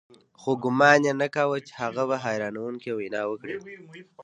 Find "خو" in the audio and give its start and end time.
0.41-0.51